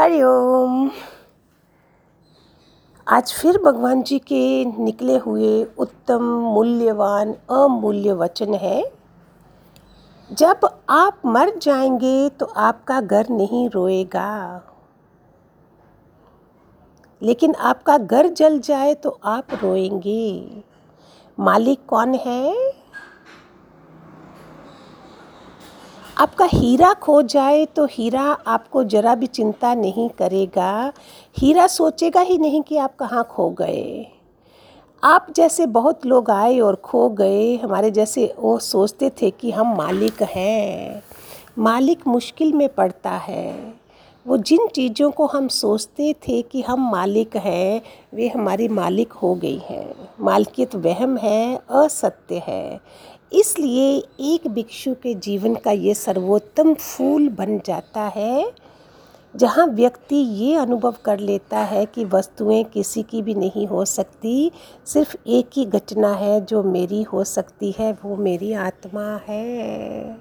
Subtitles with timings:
[0.00, 0.90] हरिओम।
[3.08, 8.92] आज फिर भगवान जी के निकले हुए उत्तम मूल्यवान, अमूल्य वचन है।
[10.32, 10.60] जब
[10.90, 14.62] आप मर जाएँगे तो आपका घर नहीं रोएगा।
[17.22, 20.62] लेकिन आपका घर जल जाए तो आप रोएँगे।
[21.38, 22.72] मालिक कौन है?
[26.20, 30.92] आपका हीरा खो जाए तो हीरा आपको ज़रा भी चिंता नहीं करेगा।
[31.38, 34.06] हीरा सोचेगा ही नहीं कि आप कहाँ खो गए।
[35.04, 39.76] आप जैसे बहुत लोग आए और खो गए, हमारे जैसे वो सोचते थे कि हम
[39.76, 41.02] मालिक हैं।
[41.58, 43.74] मालिक मुश्किल में पड़ता है।
[44.26, 47.82] वो जिन चीज़ों को हम सोचते थे कि हम मालिक हैं,
[48.14, 52.80] वे हमारी मालिक हो गई हैं। मालकियत वहम है, असत्य है।
[53.32, 58.52] इसलिए एक भिक्षु के जीवन का ये सर्वोत्तम फूल बन जाता है,
[59.36, 64.50] जहाँ व्यक्ति ये अनुभव कर लेता है कि वस्तुएँ किसी की भी नहीं हो सकती,
[64.86, 70.16] सिर्फ़ एक ही घटना है जो मेरी हो सकती है, वो मेरी आत्मा है।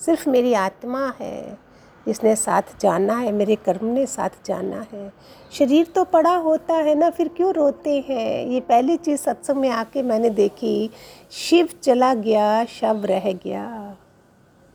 [0.00, 1.69] सिर्फ़ मेरी आत्मा है।
[2.10, 5.12] जिसने साथ जाना है, मेरे कर्म ने साथ जाना है।
[5.52, 8.46] शरीर तो पड़ा होता है ना, फिर क्यों रोते हैं?
[8.46, 10.90] ये पहली चीज़ सत्संग में आके मैंने देखी,
[11.30, 13.96] शिव चला गया, शव रह गया।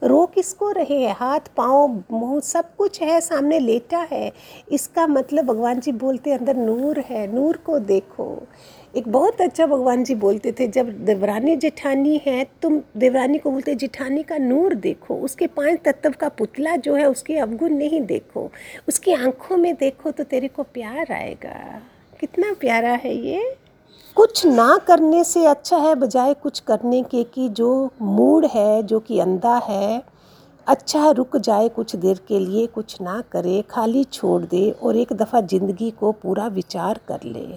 [0.03, 1.15] रो किसको रहे हैं?
[1.19, 4.31] हाथ, पाँव, मुँह, सब कुछ है, सामने लेटा है।
[4.71, 8.43] इसका मतलब भगवान जी बोलते अंदर नूर है, नूर को देखो।
[8.95, 13.75] एक बहुत अच्छा भगवान जी बोलते थे, जब देवरानी जेठानी है, तुम देवरानी को बोलते
[13.75, 18.49] जेठानी का नूर देखो, उसके पाँच तत्व का पुतला जो है, उसके अवगुण नहीं देखो,
[18.87, 21.81] उसकी आँखों में देखो तो तेरे को प्यार आएगा।
[22.19, 23.43] कितना प्यारा है ये।
[24.17, 28.99] कुछ ना करने से अच्छा है, बजाय कुछ करने के कि जो मूड है, जो
[28.99, 30.01] कि अंधा है
[30.67, 35.13] अच्छा रुक जाए कुछ देर के लिए, कुछ ना करे, खाली छोड़ दे और एक
[35.13, 37.47] दफ़ा ज़िंदगी को पूरा विचार कर ले।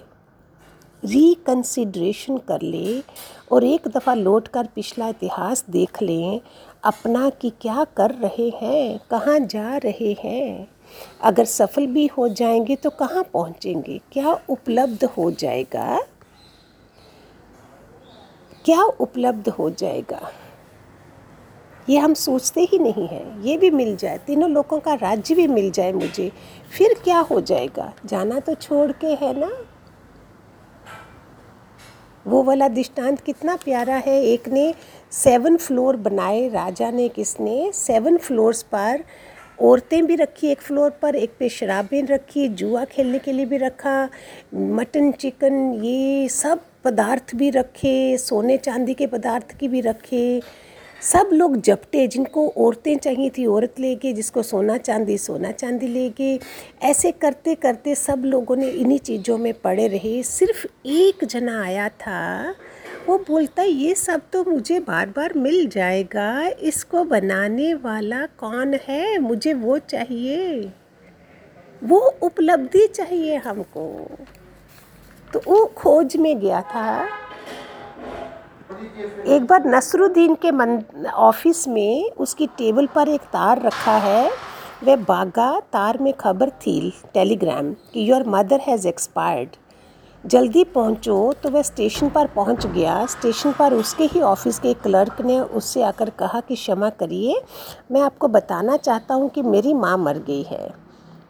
[1.03, 3.03] रिकन्सिड्रेशन कर ले
[3.51, 6.41] और एक दफ़ा लौट कर पिछला इतिहास देख लें,
[6.83, 10.67] अपना कि क्या कर रहे हैं, कहाँ जा रहे हैं।
[11.21, 13.99] अगर सफल भी हो जाएँगे तो कहाँ पहुँचेंगे?
[14.11, 15.99] क्या उपलब्ध हो जाएगा?
[18.65, 20.31] क्या उपलब्ध हो जाएगा?
[21.89, 25.47] ये हम सोचते ही नहीं हैं। ये भी मिल जाए, तीनों लोगों का राज्य भी
[25.47, 26.31] मिल जाए मुझे,
[26.77, 27.93] फिर क्या हो जाएगा?
[28.05, 29.51] जाना तो छोड़ के है ना?
[32.27, 34.73] वो वाला दृष्टांत कितना प्यारा है। एक ने
[35.11, 37.71] सेवन फ्लोर बनाए राजा ने, किसने?
[37.73, 39.03] सेवन फ्लोर्स पर
[39.61, 43.57] औरतें भी रखी एक फ्लोर पर, एक पे शराबें रखी, जुआ खेलने के लिए भी
[43.57, 44.09] रखा,
[44.55, 50.41] मटन, चिकन, ये सब पदार्थ भी रखे, सोने चांदी के पदार्थ की भी रखे।
[51.01, 55.87] सब लोग जपटे, जिनको औरतें चाहिए थी, औरत ले गए जिसको सोना चांदी सोना चांदी
[55.87, 56.39] ले गए
[56.81, 61.89] ऐसे करते करते सब लोगों ने इन्हीं चीज़ों में पड़े रहे। सिर्फ़ एक जना आया
[61.89, 62.55] था,
[63.07, 69.19] वो बोलता, ये सब तो मुझे बार बार मिल जाएगा। इसको बनाने वाला कौन है?
[69.19, 70.71] मुझे वो चाहिए।
[71.83, 74.11] वो उपलब्धि चाहिए हमको।
[75.33, 77.07] तो वो खोज में गया था।
[78.69, 84.29] एक बार नसरुद्दीन के मन, ऑफ़िस में उसकी टेबल पर एक तार रखा है।
[84.83, 89.55] वह बागा तार में खबर थी, टेलीग्राम, कि योर मदर हैज़ एक्सपायर्ड
[90.23, 95.21] जल्दी पहुंचो तो वह स्टेशन पर पहुँच गया। स्टेशन पर उसके ही ऑफ़िस के क्लर्क
[95.21, 97.41] ने उससे आकर कहा कि, क्षमा करिए,
[97.91, 100.69] मैं आपको बताना चाहता हूँ कि मेरी माँ मर गई है।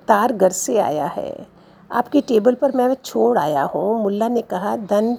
[0.08, 1.48] तार घर से आया है।
[1.92, 5.18] आपकी टेबल पर मैं छोड़ आया हूँ। मुल्ला ने कहा, धन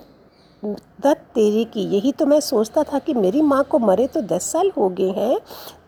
[0.65, 4.53] दत्त तेरी की। यही तो मैं सोचता था कि मेरी माँ को मरे तो दस
[4.53, 5.39] साल हो गए हैं।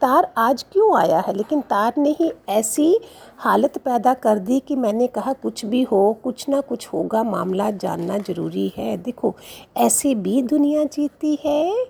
[0.00, 1.36] तार आज क्यों आया है?
[1.36, 3.00] लेकिन तार ने ही ऐसी
[3.38, 7.70] हालत पैदा कर दी कि मैंने कहा, कुछ भी हो, कुछ ना कुछ होगा, मामला
[7.70, 9.34] जानना ज़रूरी है। देखो,
[9.76, 11.86] ऐसे भी दुनिया जीती है।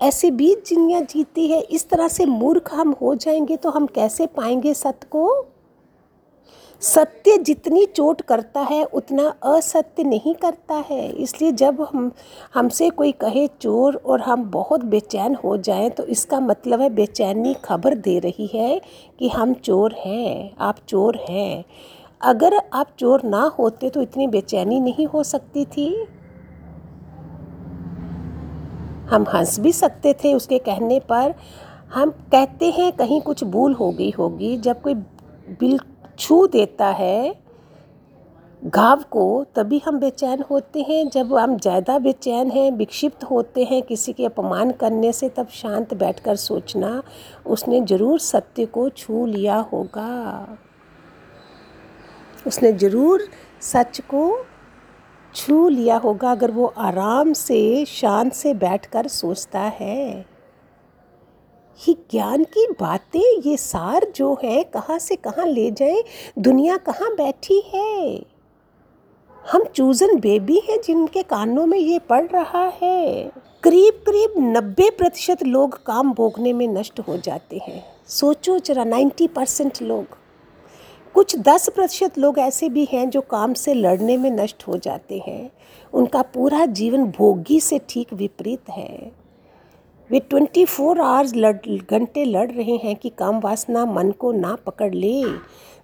[0.00, 4.26] ऐसे भी दुनिया जीती है। इस तरह से मूर्ख हम हो जाएँगे तो हम कैसे
[4.26, 5.46] पाएँगे सत्य को?
[6.82, 12.10] सत्य जितनी चोट करता है, उतना असत्य नहीं करता है। इसलिए जब हम,
[12.54, 17.54] हमसे कोई कहे चोर और हम बहुत बेचैन हो जाएँ तो इसका मतलब है बेचैनी
[17.64, 18.80] खबर दे रही है
[19.18, 21.64] कि हम चोर हैं, आप चोर हैं।
[22.22, 25.88] अगर आप चोर ना होते तो इतनी बेचैनी नहीं हो सकती थी।
[29.10, 31.34] हम हंस भी सकते थे उसके कहने पर।
[31.94, 35.78] हम कहते हैं कहीं कुछ भूल हो गई होगी, जब कोई बिल
[36.22, 37.34] छू देता है,
[38.62, 43.82] घाव को, तभी हम बेचैन होते हैं। जब हम ज़्यादा बेचैन हैं, विक्षिप्त होते हैं
[43.82, 47.02] किसी के अपमान करने से, तब शांत बैठकर सोचना,
[47.46, 50.58] उसने ज़रूर सत्य को छू लिया होगा।
[52.46, 53.28] उसने ज़रूर
[53.62, 54.44] सच को
[55.34, 60.24] छू लिया होगा, अगर वो आराम से, शांत से बैठकर सोचता है।
[61.88, 66.04] ये ज्ञान की बातें, ये सार जो है, कहाँ से कहाँ ले जाए,
[66.38, 68.22] दुनिया कहाँ बैठी है?
[69.52, 73.32] हम चूजन बेबी हैं जिनके कानों में ये पड़ रहा है।
[73.62, 79.28] करीब करीब नब्बे प्रतिशत लोग काम भोगने में नष्ट हो जाते हैं। सोचो जरा नाइन्टी
[79.28, 80.06] परसेंट लोग।
[81.14, 85.22] कुछ दस प्रतिशत लोग ऐसे भी हैं जो काम से लड़ने में नष्ट हो जाते
[85.28, 85.50] हैं।
[85.94, 89.21] उनका पूरा जीवन भोगी से ठीक विपरीत है।
[90.12, 91.56] वे ट्वेंटी फोर आवर्स लड़,
[91.90, 95.22] घंटे लड़ रहे हैं कि काम वासना मन को ना पकड़ ले।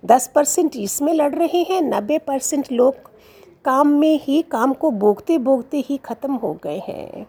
[0.05, 2.95] दस परसेंट इसमें लड़ रहे हैं, नब्बे परसेंट लोग
[3.65, 7.27] काम में ही, काम को भोगते भोगते ही ख़त्म हो गए हैं।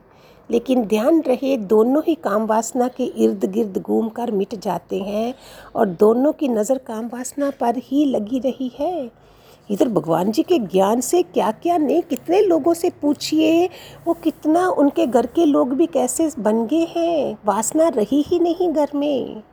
[0.50, 5.34] लेकिन ध्यान रहे, दोनों ही काम वासना के इर्द गिर्द घूम कर मिट जाते हैं
[5.76, 9.12] और दोनों की नज़र काम वासना पर ही लगी रही है।
[9.70, 13.70] इधर भगवान जी के ज्ञान से क्या क्या नहीं कितने लोगों से पूछिए,
[14.08, 18.74] वो कितना उनके घर के लोग भी कैसे बन गए हैं, वासना रही ही नहीं
[18.74, 19.44] घर में।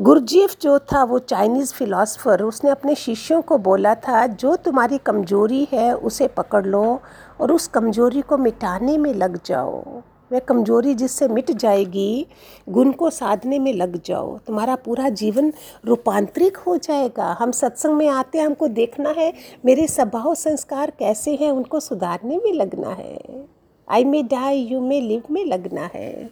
[0.00, 5.68] गुरजीफ जो था, वो चाइनीज़ फिलोसफर, उसने अपने शिष्यों को बोला था, जो तुम्हारी कमज़ोरी
[5.72, 7.00] है, उसे पकड़ लो
[7.40, 10.02] और उस कमज़ोरी को मिटाने में लग जाओ।
[10.32, 12.26] वह कमज़ोरी जिससे मिट जाएगी,
[12.68, 15.52] गुण को साधने में लग जाओ। तुम्हारा पूरा जीवन
[15.84, 19.32] रूपांतरिक हो जाएगा। हम सत्संग में आते हैं, हमको देखना है,
[19.64, 23.46] मेरे स्वभाव संस्कार कैसे हैं, उनको सुधारने में लगना है।
[23.88, 26.30] I may die you may live में लगना है।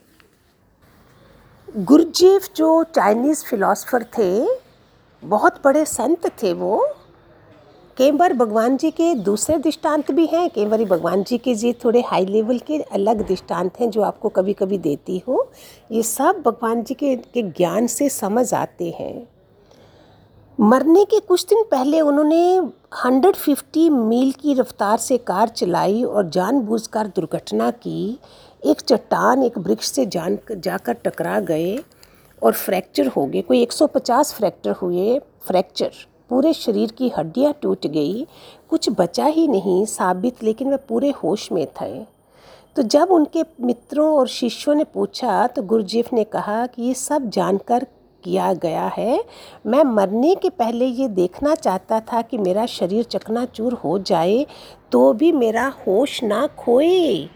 [1.76, 4.46] गुरजेफ जो चाइनीज़ फिलोसफर थे,
[5.24, 6.88] बहुत बड़े संत थे वो।
[8.00, 11.72] कई बार भगवान जी के दूसरे दृष्टांत भी हैं कई बार भगवान जी के जी
[11.72, 15.50] थोड़े हाई लेवल के अलग दृष्टांत हैं जो आपको कभी कभी देती हो।
[15.92, 19.28] ये सब भगवान जी के, के ज्ञान से समझ आते हैं।
[20.60, 22.60] मरने के कुछ दिन पहले उन्होंने
[22.96, 28.18] 150 मील की रफ्तार से कार चलाई और जानबूझकर दुर्घटना की।
[28.66, 31.78] एक चट्टान एक वृक्ष से जान जाकर टकरा गए
[32.42, 35.90] और फ्रैक्चर हो गए कोई 150 फ्रैक्चर हुए फ्रैक्चर
[36.30, 38.26] पूरे शरीर की हड्डियाँ टूट गई,
[38.70, 41.94] कुछ बचा ही नहीं साबित, लेकिन वह पूरे होश में थे।
[42.76, 47.28] तो जब उनके मित्रों और शिष्यों ने पूछा तो गुरुजीफ ने कहा कि ये सब
[47.28, 47.86] जानकर
[48.24, 49.24] किया गया है।
[49.66, 54.44] मैं मरने के पहले ये देखना चाहता था कि मेरा शरीर चकनाचूर हो जाए
[54.92, 57.28] तो भी मेरा होश ना खोए।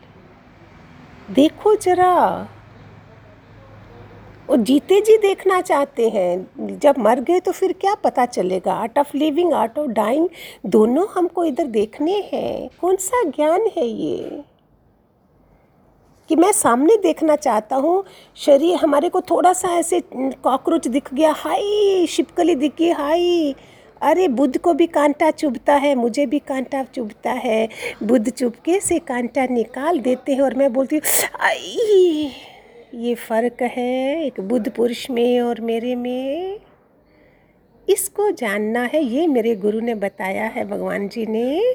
[1.31, 2.49] देखो जरा।
[4.49, 8.73] वो जीते जी देखना चाहते हैं। जब मर गए तो फिर क्या पता चलेगा?
[8.73, 10.29] Art of living art of dying
[10.67, 14.43] दोनों हमको इधर देखने हैं। कौन सा ज्ञान है ये?
[16.31, 18.05] कि मैं सामने देखना चाहता हूँ,
[18.37, 23.55] शरीर हमारे को थोड़ा सा ऐसे कॉकरोच दिख गया हाई शिपकली दिख गई हाई
[24.03, 27.69] अरे, बुद्ध को भी कांटा चुभता है, मुझे भी कांटा चुभता है।
[28.03, 32.31] बुद्ध चुपके से कांटा निकाल देते हैं और मैं बोलती हूँ, आई!
[32.95, 36.61] ये फ़र्क है एक बुद्ध पुरुष में और मेरे में।
[37.89, 41.75] इसको जानना है, ये मेरे गुरु ने बताया है, भगवान जी ने।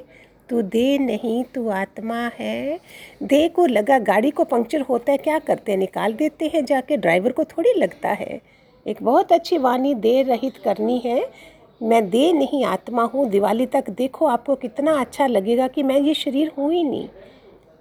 [0.49, 2.79] तू दे नहीं, तू आत्मा है।
[3.23, 5.79] दे को लगा, गाड़ी को पंक्चर होता है, क्या करते हैं?
[5.79, 8.41] निकाल देते हैं जाके, ड्राइवर को थोड़ी लगता है।
[8.87, 11.31] एक बहुत अच्छी वाणी दे रहित करनी है।
[11.83, 16.13] मैं दे नहीं, आत्मा हूँ, दिवाली तक देखो आपको कितना अच्छा लगेगा कि मैं ये
[16.13, 17.09] शरीर हूँ ही नहीं।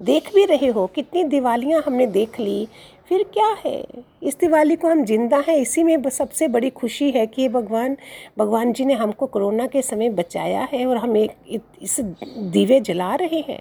[0.03, 2.69] देख भी रहे हो, कितनी दिवालियाँ हमने देख ली।
[3.09, 3.85] फिर क्या है?
[4.23, 7.97] इस दिवाली को हम ज़िंदा हैं, इसी में सबसे बड़ी खुशी है कि भगवान
[8.39, 13.15] भगवान जी ने हमको कोरोना के समय बचाया है और हम एक इस दीवे जला
[13.15, 13.61] रहे हैं।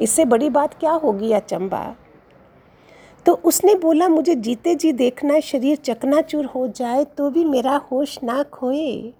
[0.00, 1.84] इससे बड़ी बात क्या होगी अचंबा?
[3.26, 8.18] तो उसने बोला, मुझे जीते जी देखना शरीर चकनाचूर हो जाए तो भी मेरा होश
[8.24, 9.12] ना खोए।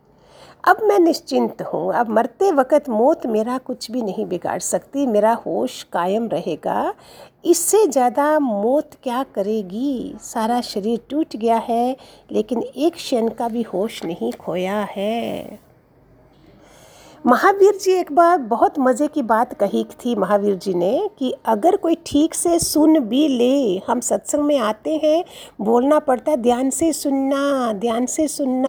[0.64, 5.32] अब मैं निश्चिंत हूँ, अब मरते वक़्त मौत मेरा कुछ भी नहीं बिगाड़ सकती, मेरा
[5.36, 6.94] होश कायम रहेगा।
[7.44, 10.14] इससे ज़्यादा मौत क्या करेगी?
[10.22, 11.96] सारा शरीर टूट गया है,
[12.32, 15.58] लेकिन एक क्षण का भी होश नहीं खोया है।
[17.24, 21.76] महावीर जी एक बार बहुत मज़े की बात कही थी महावीर जी ने कि अगर
[21.76, 25.24] कोई ठीक से सुन भी ले, हम सत्संग में आते हैं,
[25.60, 28.68] बोलना पड़ता है ध्यान से सुनना, ध्यान से सुनना।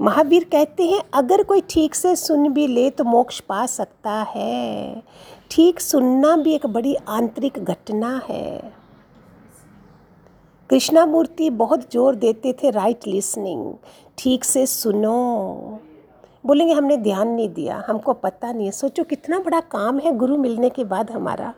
[0.00, 5.02] महावीर कहते हैं, अगर कोई ठीक से सुन भी ले तो मोक्ष पा सकता है।
[5.50, 8.72] ठीक सुनना भी एक बड़ी आंतरिक घटना है।
[10.70, 13.74] कृष्णा मूर्ति बहुत ज़ोर देते थे राइट लिसनिंग
[14.18, 15.80] ठीक से सुनो।
[16.46, 20.36] बोलेंगे, हमने ध्यान नहीं दिया, हमको पता नहीं है। सोचो, कितना बड़ा काम है गुरु
[20.36, 21.52] मिलने के बाद हमारा।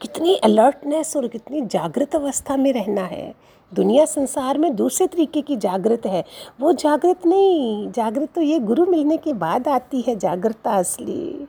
[0.00, 3.34] कितनी अलर्टनेस और कितनी जागृत अवस्था में रहना है।
[3.72, 6.24] दुनिया संसार में दूसरे तरीके की जागृत है।
[6.60, 11.46] वो जागृत नहीं, जागृत तो ये गुरु मिलने के बाद आती है, जागृतता असली।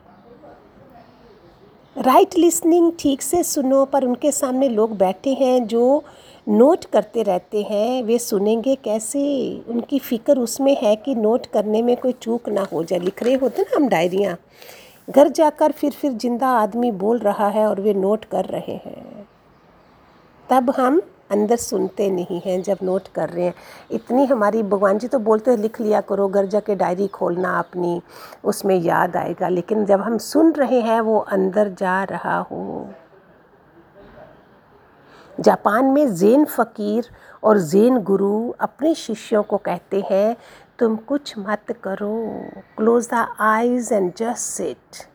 [1.95, 6.03] राइट लिसनिंग ठीक से सुनो, पर उनके सामने लोग बैठे हैं जो
[6.47, 9.21] नोट करते रहते हैं, वे सुनेंगे कैसे?
[9.69, 13.33] उनकी फ़िक्र उसमें है कि नोट करने में कोई चूक ना हो जाए। लिख रहे
[13.35, 14.37] होते ना हम डायरियाँ।
[15.07, 19.27] घर जाकर फिर फिर ज़िंदा आदमी बोल रहा है और वे नोट कर रहे हैं।
[20.49, 23.53] तब हम अंदर सुनते नहीं हैं, जब नोट कर रहे हैं।
[23.91, 28.01] इतनी हमारी, भगवान जी तो बोलते हैं, लिख लिया करो घर जाके डायरी खोलना अपनी,
[28.43, 32.89] उसमें याद आएगा। लेकिन जब हम सुन रहे हैं, वो अंदर जा रहा हो।
[35.39, 37.09] जापान में जैन फ़कीर
[37.43, 40.37] और जैन गुरु अपने शिष्यों को कहते हैं,
[40.79, 42.43] तुम कुछ मत करो।
[42.77, 45.05] Close the eyes and just sit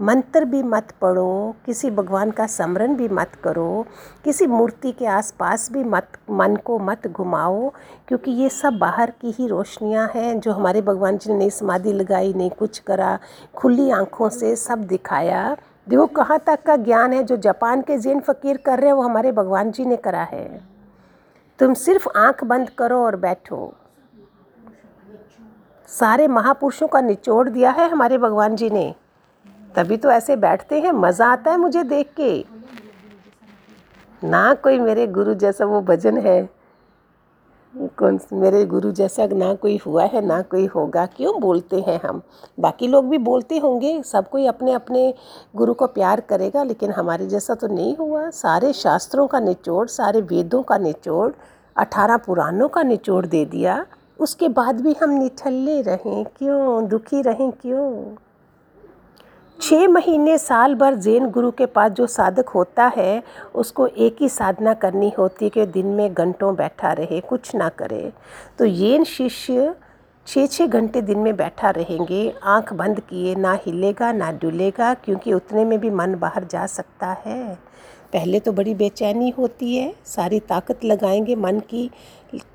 [0.00, 3.86] मंत्र भी मत पढ़ो, किसी भगवान का स्मरण भी मत करो,
[4.24, 7.68] किसी मूर्ति के आसपास भी मत, मन को मत घुमाओ,
[8.08, 11.92] क्योंकि ये सब बाहर की ही रोशनियाँ हैं जो हमारे भगवान जी ने नहीं समाधि
[11.92, 13.18] लगाई नहीं कुछ करा,
[13.56, 15.56] खुली आँखों से सब दिखाया।
[15.88, 19.02] देखो कहाँ तक का ज्ञान है, जो जापान के जैन फ़कीर कर रहे हैं, वो
[19.02, 20.60] हमारे भगवान जी ने करा है।
[21.58, 23.74] तुम सिर्फ़ आँख बंद करो और बैठो।
[25.88, 28.94] सारे महापुरुषों का निचोड़ दिया है हमारे भगवान जी ने।
[29.76, 32.44] तभी तो ऐसे बैठते हैं, मज़ा आता है मुझे देख के।
[34.22, 36.48] ना कोई मेरे गुरु जैसा वो भजन है।
[37.98, 42.22] कौन मेरे गुरु जैसा ना कोई हुआ है, ना कोई होगा। क्यों बोलते हैं हम?
[42.60, 45.14] बाकी लोग भी बोलते होंगे, सब कोई अपने अपने
[45.56, 50.20] गुरु को प्यार करेगा, लेकिन हमारे जैसा तो नहीं हुआ। सारे शास्त्रों का निचोड़, सारे
[50.20, 51.32] वेदों का निचोड़,
[51.76, 53.86] अठारह पुराणों का निचोड़ दे दिया।
[54.20, 56.88] उसके बाद भी हम निठल्ले रहें। क्यों?
[56.88, 58.16] दुखी रहें क्यों?
[59.60, 63.22] छः महीने साल भर जैन गुरु के पास जो साधक होता है,
[63.54, 67.68] उसको एक ही साधना करनी होती है कि दिन में घंटों बैठा रहे, कुछ ना
[67.68, 68.12] करे।
[68.58, 69.74] तो जैन शिष्य
[70.26, 75.32] छः छः घंटे दिन में बैठा रहेंगे, आँख बंद किए, ना हिलेगा, ना डुलेगा, क्योंकि
[75.32, 77.54] उतने में भी मन बाहर जा सकता है।
[78.12, 81.90] पहले तो बड़ी बेचैनी होती है, सारी ताकत लगाएँगे मन की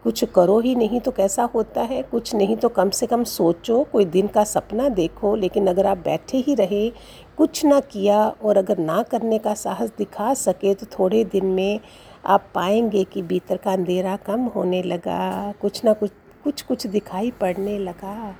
[0.03, 2.01] कुछ करो ही नहीं तो कैसा होता है?
[2.01, 5.97] कुछ नहीं तो कम से कम सोचो, कोई दिन का सपना देखो, लेकिन अगर आप
[5.97, 6.89] बैठे ही रहे,
[7.37, 11.79] कुछ ना किया और अगर ना करने का साहस दिखा सके तो थोड़े दिन में
[12.25, 16.11] आप पाएँगे कि भीतर का अंधेरा कम होने लगा, कुछ ना कुछ
[16.43, 18.35] कुछ कुछ दिखाई पड़ने लगा।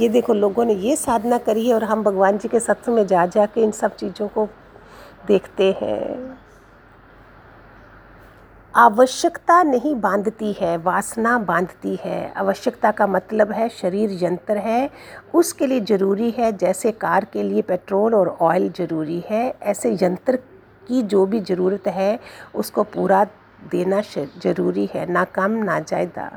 [0.00, 3.06] ये देखो, लोगों ने ये साधना करी है और हम भगवान जी के सत्य में
[3.06, 4.46] जा जा के इन सब चीज़ों को
[5.26, 6.38] देखते हैं।
[8.74, 14.90] आवश्यकता नहीं बांधती है, वासना बांधती है। आवश्यकता का मतलब है शरीर यंत्र है,
[15.34, 20.36] उसके लिए ज़रूरी है जैसे कार के लिए पेट्रोल और ऑयल ज़रूरी है। ऐसे यंत्र
[20.86, 22.18] की जो भी ज़रूरत है,
[22.54, 23.24] उसको पूरा
[23.70, 24.00] देना
[24.42, 26.30] ज़रूरी है ना कम ना ज़्यादा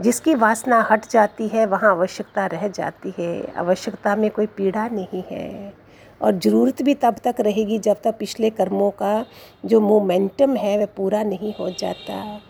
[0.00, 5.22] जिसकी वासना हट जाती है, वहाँ आवश्यकता रह जाती है। आवश्यकता में कोई पीड़ा नहीं
[5.30, 5.72] है।
[6.20, 9.24] और ज़रूरत भी तब तक रहेगी जब तक पिछले कर्मों का
[9.64, 12.40] जो मोमेंटम है वह पूरा नहीं हो जाता।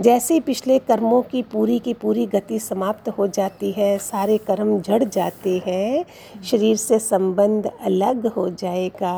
[0.00, 4.80] जैसे ही पिछले कर्मों की पूरी की पूरी गति समाप्त हो जाती है, सारे कर्म
[4.80, 6.04] झड़ जाते हैं,
[6.42, 9.12] शरीर से संबंध अलग हो जाएगा।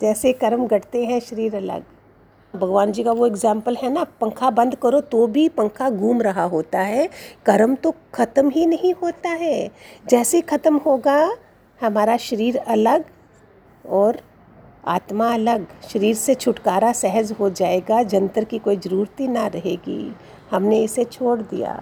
[0.00, 1.82] जैसे कर्म घटते हैं, शरीर अलग।
[2.54, 6.44] भगवान जी का वो एग्ज़ाम्पल है ना, पंखा बंद करो तो भी पंखा घूम रहा
[6.44, 7.08] होता है।
[7.46, 9.70] कर्म तो ख़त्म ही नहीं होता है।
[10.10, 11.28] जैसे ख़त्म होगा
[11.80, 13.04] हमारा शरीर अलग
[13.84, 14.20] और
[14.86, 20.14] आत्मा अलग। शरीर से छुटकारा सहज हो जाएगा, जंतर की कोई ज़रूरत ही ना रहेगी।
[20.50, 21.80] हमने इसे छोड़ दिया।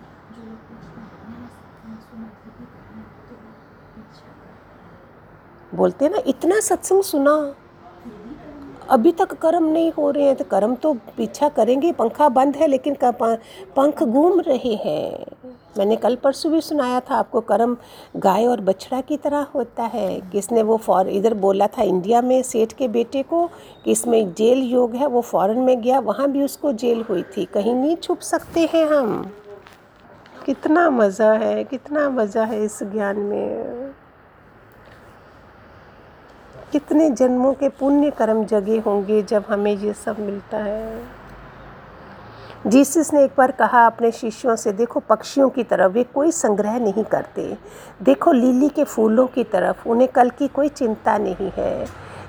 [5.74, 7.54] बोलते हैं ना, इतना सत्संग सुना।
[8.90, 12.66] अभी तक कर्म नहीं हो रहे हैं तो कर्म तो पीछा करेंगे। पंखा बंद है,
[12.66, 15.24] लेकिन पंख घूम रहे हैं।
[15.78, 17.76] मैंने कल परसों भी सुनाया था, आपको कर्म
[18.16, 22.42] गाय और बछड़ा की तरह होता है। किसने वो फॉर, इधर बोला था, इंडिया में
[22.42, 23.46] सेठ के बेटे को
[23.84, 27.44] कि इसमें जेल योग है, वो फॉरेन में गया, वहाँ भी उसको जेल हुई थी।
[27.44, 29.32] कहीं नहीं छुप सकते हैं हम।
[30.46, 33.94] कितना मज़ा है, कितना मज़ा है इस ज्ञान में।
[36.72, 41.15] कितने जन्मों के पुण्य कर्म जगे होंगे जब हमें ये सब मिलता है।
[42.66, 46.78] जीसस ने एक बार कहा, अपने शिष्यों से देखो, पक्षियों की तरफ़ वे कोई संग्रह
[46.78, 47.56] नहीं करते।
[48.02, 51.86] देखो, लिली के फूलों की तरफ़ उन्हें कल की कोई चिंता नहीं है।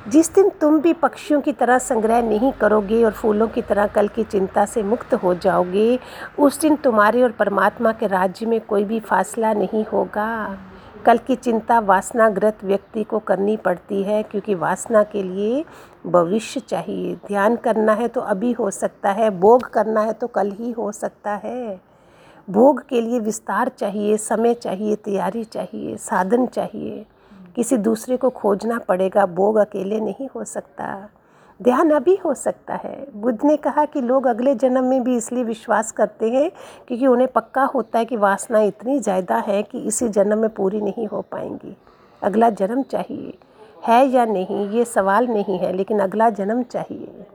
[0.07, 4.07] जिस दिन तुम भी पक्षियों की तरह संग्रह नहीं करोगे और फूलों की तरह कल
[4.07, 5.99] की चिंता से मुक्त हो जाओगे,
[6.39, 10.57] उस दिन तुम्हारे और परमात्मा के राज्य में कोई भी फासला नहीं होगा।
[11.07, 15.63] कल की चिंता वासनाग्रत व्यक्ति को करनी पड़ती है, क्योंकि वासना के लिए
[16.07, 20.51] भविष्य चाहिए। ध्यान करना है तो अभी हो सकता है, भोग करना है तो कल
[20.51, 21.79] ही हो सकता है।
[22.47, 27.05] भोग के लिए विस्तार चाहिए, समय चाहिए, तैयारी चाहिए, साधन चाहिए।
[27.55, 31.09] किसी दूसरे को खोजना पड़ेगा, भोग अकेले नहीं हो सकता।
[31.59, 35.43] ध्यान अभी हो सकता है। बुद्ध ने कहा कि लोग अगले जन्म में भी इसलिए
[35.43, 36.49] विश्वास करते हैं
[36.87, 40.81] क्योंकि उन्हें पक्का होता है कि वासना इतनी ज़्यादा है कि इसी जन्म में पूरी
[40.81, 41.75] नहीं हो पाएँगी।
[42.21, 43.33] अगला जन्म चाहिए।
[43.87, 47.25] है या नहीं, ये सवाल नहीं है, लेकिन अगला जन्म चाहिए।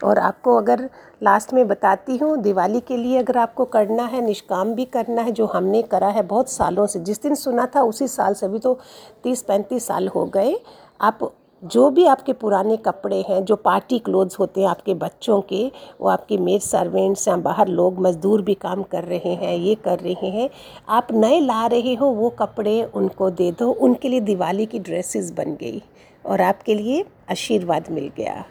[0.00, 0.88] और आपको अगर
[1.22, 5.32] लास्ट में बताती हूँ, दिवाली के लिए अगर आपको करना है, निष्काम भी करना है,
[5.32, 8.58] जो हमने करा है बहुत सालों से, जिस दिन सुना था उसी साल से, अभी
[8.58, 8.78] तो
[9.22, 10.56] तीस पैंतीस साल हो गए,
[11.00, 11.32] आप
[11.64, 16.08] जो भी आपके पुराने कपड़े हैं, जो पार्टी क्लोथ्स होते हैं आपके बच्चों के, वो
[16.08, 20.28] आपके मेड सर्वेंट्स या बाहर लोग मज़दूर भी काम कर रहे हैं, ये कर रहे
[20.28, 20.50] हैं।
[20.88, 25.30] आप नए ला रहे हो, वो कपड़े उनको दे दो। उनके लिए दिवाली की ड्रेसेस
[25.32, 25.82] बन गई
[26.26, 28.44] और आपके लिए आशीर्वाद मिल गया।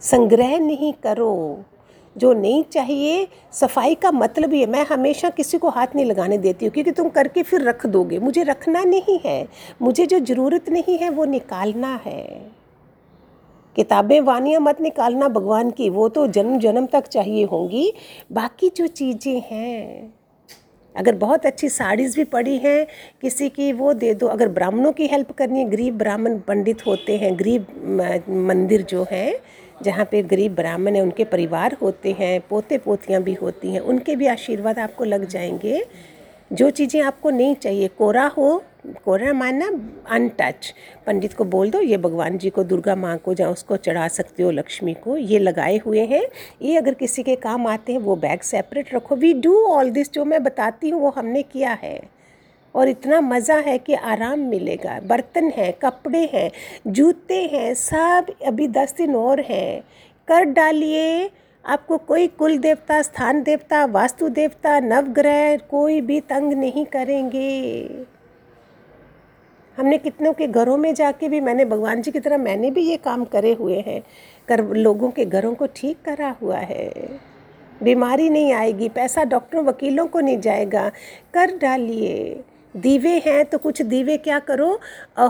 [0.00, 1.64] संग्रह नहीं करो।
[2.16, 6.66] जो नहीं चाहिए, सफ़ाई का मतलब है, मैं हमेशा किसी को हाथ नहीं लगाने देती
[6.66, 9.48] हूँ, क्योंकि तुम करके फिर रख दोगे। मुझे रखना नहीं है।
[9.82, 12.52] मुझे जो ज़रूरत नहीं है, वो निकालना है।
[13.76, 17.92] किताबें वानियाँ मत निकालना भगवान की, वो तो जन्म जन्म तक चाहिए होंगी।
[18.32, 20.14] बाकी जो चीज़ें हैं,
[20.94, 22.86] अगर बहुत अच्छी साड़ीज़ भी पड़ी हैं,
[23.20, 27.16] किसी की वो दे दो। अगर ब्राह्मणों की हेल्प करनी है, गरीब ब्राह्मण पंडित होते
[27.16, 27.66] हैं, गरीब
[28.28, 29.40] मंदिर जो है
[29.84, 34.16] जहाँ पे गरीब ब्राह्मण है, उनके परिवार होते हैं पोते पोतियाँ भी होती हैं, उनके
[34.16, 35.84] भी आशीर्वाद आपको लग जाएँगे।
[36.52, 38.62] जो चीज़ें आपको नहीं चाहिए, कोरा हो,
[39.04, 39.66] कोरा मानना
[40.10, 40.74] अनटच
[41.06, 44.42] पंडित को बोल दो, ये भगवान जी को, दुर्गा माँ को, जहाँ उसको चढ़ा सकते
[44.42, 46.24] हो, लक्ष्मी को, ये लगाए हुए हैं।
[46.62, 50.12] ये अगर किसी के काम आते हैं, वो बैग सेपरेट रखो। वी डू ऑल दिस
[50.12, 52.23] जो मैं बताती हूँ, वो हमने किया है।
[52.74, 56.50] और इतना मज़ा है कि आराम मिलेगा। बर्तन हैं, कपड़े हैं,
[56.86, 59.84] जूते हैं, सब अभी दस दिन और हैं।
[60.28, 61.30] कर डालिए।
[61.64, 67.84] आपको कोई कुल देवता, स्थान देवता, वास्तु देवता, नवग्रह, कोई भी तंग नहीं करेंगे।
[69.76, 72.96] हमने कितनों के घरों में जाके भी मैंने, भगवान जी की तरह मैंने भी ये
[72.96, 74.02] काम करे हुए हैं।
[74.48, 76.92] कर, लोगों के घरों को ठीक करा हुआ है।
[77.82, 80.88] बीमारी नहीं आएगी, पैसा डॉक्टरों, वकीलों को नहीं जाएगा।
[81.34, 82.44] कर डालिए।
[82.74, 84.78] दीवे हैं तो कुछ दीवे क्या करो?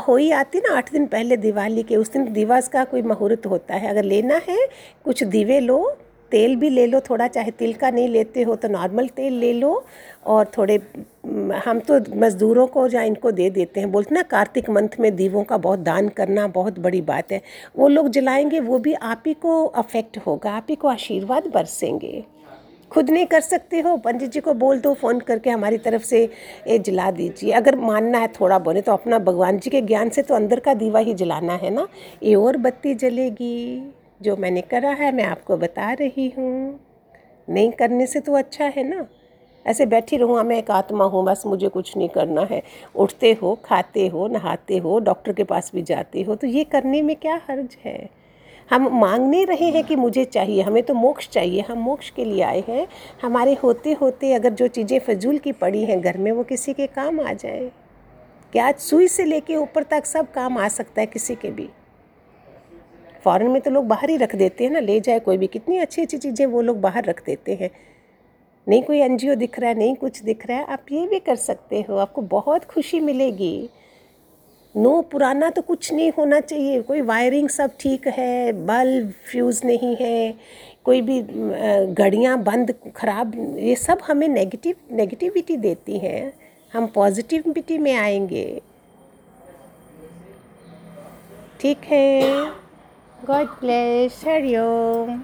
[0.07, 3.75] होई आती ना आठ दिन पहले दिवाली के, उस दिन दिवस का कोई मुहूर्त होता
[3.75, 4.59] है। अगर लेना है,
[5.05, 5.79] कुछ दीवे लो,
[6.33, 9.53] तेल भी ले लो थोड़ा, चाहे तिल का नहीं लेते हो तो नॉर्मल तेल ले
[9.53, 9.85] लो
[10.27, 10.79] और थोड़े
[11.67, 15.45] हम तो मज़दूरों को या इनको दे देते हैं। बोलते ना, कार्तिक मंथ में दीवों
[15.45, 17.41] का बहुत दान करना बहुत बड़ी बात है।
[17.77, 22.25] वो लोग जलाएँगे, वो भी आप ही को अफेक्ट होगा, आप ही को आशीर्वाद बरसेंगे।
[22.95, 23.97] खुद नहीं कर सकते हो?
[23.97, 26.23] पंडित जी को बोल दो, फ़ोन करके हमारी तरफ़ से
[26.69, 30.23] ये जला दीजिए। अगर मानना है थोड़ा बोले तो अपना भगवान जी के ज्ञान से
[30.23, 31.89] तो अंदर का दीवा ही जलाना है ना?
[32.23, 36.81] ये और बत्ती जलेगी। जो मैंने करा है, मैं आपको बता रही हूँ।
[37.49, 39.07] नहीं करने से तो अच्छा है ना?
[39.67, 42.63] ऐसे बैठी रहूँ मैं एक आत्मा हूँ, बस मुझे कुछ नहीं करना है।
[42.95, 47.03] उठते हो, खाते हो, नहाते हो, डॉक्टर के पास भी जाते हो तो ये करने
[47.03, 48.24] में क्या हर्ज है?
[48.70, 52.24] हम मांग नहीं रहे हैं कि मुझे चाहिए, हमें तो मोक्ष चाहिए। हम मोक्ष के
[52.24, 52.87] लिए आए हैं।
[53.22, 56.87] हमारे होते होते अगर जो चीज़ें फजूल की पड़ी हैं घर में, वो किसी के
[56.87, 57.70] काम आ जाए।
[58.53, 61.68] क्या आज सुई से लेके ऊपर तक सब काम आ सकता है किसी के भी?
[63.24, 65.79] फ़ॉरन में तो लोग बाहर ही रख देते हैं ना, ले जाए कोई भी। कितनी
[65.79, 67.70] अच्छी अच्छी चीज़ें वो लोग बाहर रख देते हैं।
[68.66, 71.37] नहीं कोई एनजीओ दिख रहा है, नहीं कुछ दिख रहा है। आप ये भी कर
[71.37, 73.68] सकते हो, आपको बहुत खुशी मिलेगी।
[74.75, 79.95] नो पुराना तो कुछ नहीं होना चाहिए। कोई वायरिंग सब ठीक है बल्ब फ्यूज़ नहीं
[80.01, 80.35] है
[80.85, 86.33] कोई भी घड़ियाँ बंद ख़राब ये सब हमें नेगेटिव नेगेटिविटी देती हैं।
[86.73, 88.47] हम पॉजिटिविटी में आएँगे।
[91.61, 92.23] ठीक है।
[93.27, 95.21] God bless Hariom.